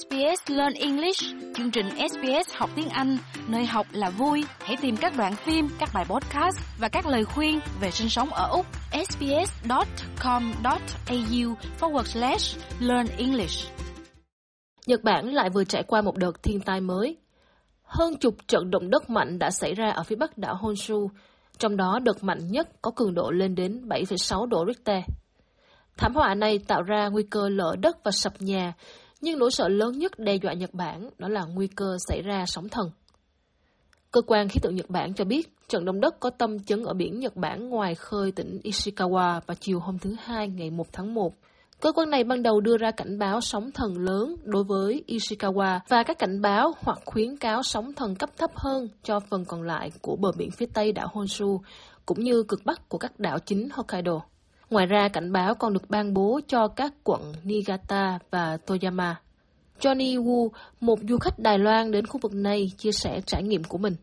[0.00, 1.22] SBS Learn English,
[1.54, 4.44] chương trình SBS học tiếng Anh, nơi học là vui.
[4.58, 8.28] Hãy tìm các đoạn phim, các bài podcast và các lời khuyên về sinh sống
[8.28, 8.66] ở Úc.
[9.10, 9.54] sbs.com.au
[11.80, 13.70] forward slash learn English.
[14.86, 17.16] Nhật Bản lại vừa trải qua một đợt thiên tai mới.
[17.82, 21.10] Hơn chục trận động đất mạnh đã xảy ra ở phía bắc đảo Honshu,
[21.58, 25.02] trong đó đợt mạnh nhất có cường độ lên đến 7,6 độ Richter.
[25.96, 28.72] Thảm họa này tạo ra nguy cơ lở đất và sập nhà,
[29.24, 32.44] nhưng nỗi sợ lớn nhất đe dọa Nhật Bản đó là nguy cơ xảy ra
[32.46, 32.90] sóng thần.
[34.10, 36.94] Cơ quan khí tượng Nhật Bản cho biết trận động đất có tâm chấn ở
[36.94, 41.14] biển Nhật Bản ngoài khơi tỉnh Ishikawa vào chiều hôm thứ Hai ngày 1 tháng
[41.14, 41.34] 1.
[41.80, 45.80] Cơ quan này ban đầu đưa ra cảnh báo sóng thần lớn đối với Ishikawa
[45.88, 49.62] và các cảnh báo hoặc khuyến cáo sóng thần cấp thấp hơn cho phần còn
[49.62, 51.60] lại của bờ biển phía tây đảo Honshu,
[52.06, 54.20] cũng như cực bắc của các đảo chính Hokkaido.
[54.70, 59.20] Ngoài ra, cảnh báo còn được ban bố cho các quận Niigata và Toyama.
[59.80, 60.48] Johnny Wu,
[60.80, 63.94] một du khách Đài Loan đến khu vực này, chia sẻ trải nghiệm của mình.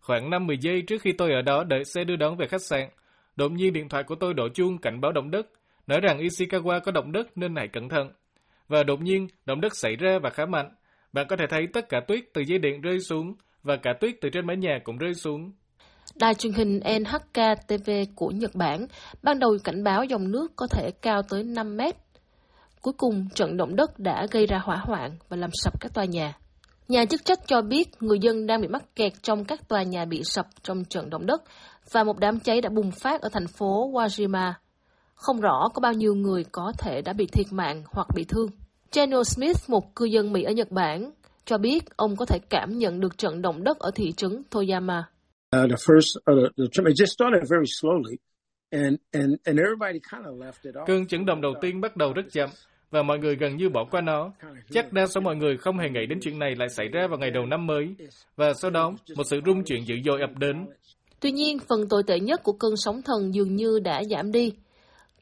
[0.00, 2.88] Khoảng 5-10 giây trước khi tôi ở đó đợi xe đưa đón về khách sạn,
[3.36, 5.46] đột nhiên điện thoại của tôi đổ chuông cảnh báo động đất,
[5.86, 8.10] nói rằng Ishikawa có động đất nên hãy cẩn thận.
[8.68, 10.74] Và đột nhiên, động đất xảy ra và khá mạnh.
[11.12, 14.14] Bạn có thể thấy tất cả tuyết từ dây điện rơi xuống và cả tuyết
[14.20, 15.52] từ trên mái nhà cũng rơi xuống.
[16.14, 18.86] Đài truyền hình NHK TV của Nhật Bản
[19.22, 21.96] ban đầu cảnh báo dòng nước có thể cao tới 5 mét.
[22.80, 26.04] Cuối cùng, trận động đất đã gây ra hỏa hoạn và làm sập các tòa
[26.04, 26.38] nhà.
[26.88, 30.04] Nhà chức trách cho biết người dân đang bị mắc kẹt trong các tòa nhà
[30.04, 31.42] bị sập trong trận động đất
[31.92, 34.52] và một đám cháy đã bùng phát ở thành phố Wajima.
[35.14, 38.48] Không rõ có bao nhiêu người có thể đã bị thiệt mạng hoặc bị thương.
[38.92, 41.10] Daniel Smith, một cư dân Mỹ ở Nhật Bản,
[41.44, 45.08] cho biết ông có thể cảm nhận được trận động đất ở thị trấn Toyama.
[45.56, 48.16] Uh, the first, uh, the, the, it just started very slowly,
[48.70, 50.86] and and and everybody kind of left it off.
[50.86, 52.50] Cơn chấn động đầu tiên bắt đầu rất chậm
[52.90, 54.32] và mọi người gần như bỏ qua nó.
[54.70, 57.18] Chắc đa số mọi người không hề nghĩ đến chuyện này lại xảy ra vào
[57.18, 57.94] ngày đầu năm mới,
[58.36, 60.66] và sau đó một sự rung chuyển dữ dội ập đến.
[61.20, 64.52] Tuy nhiên, phần tồi tệ nhất của cơn sóng thần dường như đã giảm đi.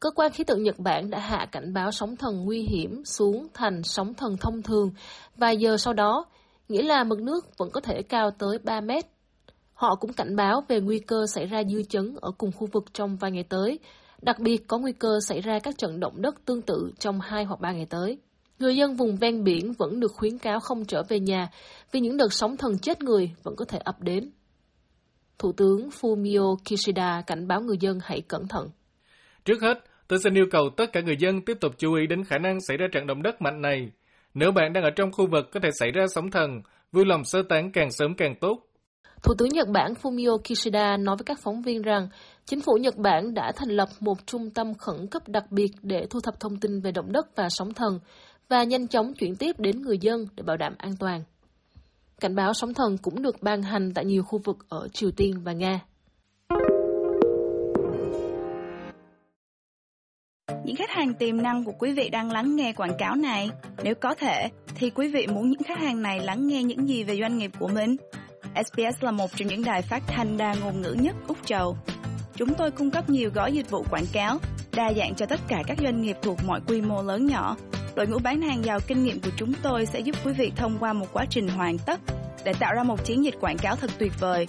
[0.00, 3.47] Cơ quan khí tượng Nhật Bản đã hạ cảnh báo sóng thần nguy hiểm xuống
[3.55, 4.91] thành sóng thần thông thường
[5.37, 6.26] vài giờ sau đó,
[6.69, 9.05] nghĩa là mực nước vẫn có thể cao tới 3 mét
[9.81, 12.85] Họ cũng cảnh báo về nguy cơ xảy ra dư chấn ở cùng khu vực
[12.93, 13.79] trong vài ngày tới,
[14.23, 17.45] đặc biệt có nguy cơ xảy ra các trận động đất tương tự trong hai
[17.45, 18.19] hoặc ba ngày tới.
[18.59, 21.49] Người dân vùng ven biển vẫn được khuyến cáo không trở về nhà
[21.93, 24.31] vì những đợt sóng thần chết người vẫn có thể ập đến.
[25.39, 28.71] Thủ tướng Fumio Kishida cảnh báo người dân hãy cẩn thận.
[29.45, 32.25] Trước hết, tôi xin yêu cầu tất cả người dân tiếp tục chú ý đến
[32.25, 33.91] khả năng xảy ra trận động đất mạnh này.
[34.35, 36.62] Nếu bạn đang ở trong khu vực có thể xảy ra sóng thần,
[36.93, 38.67] vui lòng sơ tán càng sớm càng tốt
[39.22, 42.08] Thủ tướng Nhật Bản Fumio Kishida nói với các phóng viên rằng
[42.44, 46.06] chính phủ Nhật Bản đã thành lập một trung tâm khẩn cấp đặc biệt để
[46.10, 48.00] thu thập thông tin về động đất và sóng thần
[48.48, 51.22] và nhanh chóng chuyển tiếp đến người dân để bảo đảm an toàn.
[52.20, 55.41] Cảnh báo sóng thần cũng được ban hành tại nhiều khu vực ở Triều Tiên
[55.44, 55.81] và Nga.
[60.64, 63.50] Những khách hàng tiềm năng của quý vị đang lắng nghe quảng cáo này,
[63.84, 67.04] nếu có thể, thì quý vị muốn những khách hàng này lắng nghe những gì
[67.04, 67.97] về doanh nghiệp của mình?
[68.55, 71.77] SBS là một trong những đài phát thanh đa ngôn ngữ nhất Úc Châu.
[72.37, 74.39] Chúng tôi cung cấp nhiều gói dịch vụ quảng cáo,
[74.73, 77.56] đa dạng cho tất cả các doanh nghiệp thuộc mọi quy mô lớn nhỏ.
[77.95, 80.79] Đội ngũ bán hàng giàu kinh nghiệm của chúng tôi sẽ giúp quý vị thông
[80.79, 82.00] qua một quá trình hoàn tất
[82.45, 84.47] để tạo ra một chiến dịch quảng cáo thật tuyệt vời.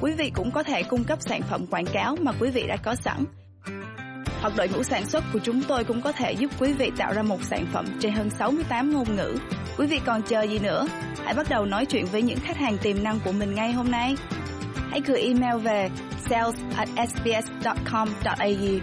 [0.00, 2.76] Quý vị cũng có thể cung cấp sản phẩm quảng cáo mà quý vị đã
[2.76, 3.24] có sẵn.
[4.40, 7.12] Hoặc đội ngũ sản xuất của chúng tôi cũng có thể giúp quý vị tạo
[7.12, 9.36] ra một sản phẩm trên hơn 68 ngôn ngữ.
[9.78, 10.86] Quý vị còn chờ gì nữa?
[11.24, 13.90] Hãy bắt đầu nói chuyện với những khách hàng tiềm năng của mình ngay hôm
[13.90, 14.14] nay.
[14.90, 15.90] Hãy gửi email về
[16.28, 18.80] sales at sbs.com.au